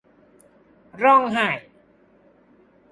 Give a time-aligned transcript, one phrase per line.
[1.03, 1.47] ร้องไห้